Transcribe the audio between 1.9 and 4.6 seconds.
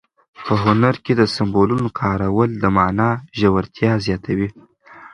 کارول د مانا ژورتیا زیاتوي.